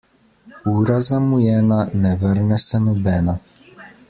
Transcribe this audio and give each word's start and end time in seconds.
Ura 0.77 0.97
zamujena 1.07 1.79
ne 2.05 2.15
vrne 2.25 2.61
se 2.65 2.83
nobena. 2.89 3.41